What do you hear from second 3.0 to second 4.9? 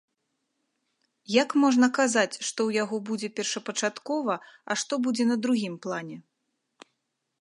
будзе першапачаткова, а